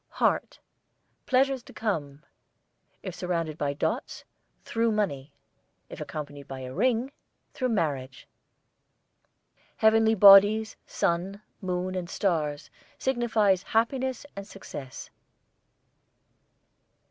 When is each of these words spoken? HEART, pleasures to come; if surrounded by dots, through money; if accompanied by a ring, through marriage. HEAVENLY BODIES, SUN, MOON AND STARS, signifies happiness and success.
HEART, 0.09 0.59
pleasures 1.27 1.61
to 1.61 1.73
come; 1.73 2.23
if 3.03 3.13
surrounded 3.13 3.55
by 3.55 3.71
dots, 3.73 4.25
through 4.63 4.91
money; 4.91 5.31
if 5.89 6.01
accompanied 6.01 6.47
by 6.47 6.61
a 6.61 6.73
ring, 6.73 7.11
through 7.53 7.69
marriage. 7.69 8.27
HEAVENLY 9.77 10.15
BODIES, 10.15 10.75
SUN, 10.87 11.39
MOON 11.61 11.93
AND 11.93 12.09
STARS, 12.09 12.71
signifies 12.97 13.61
happiness 13.61 14.25
and 14.35 14.47
success. 14.47 15.11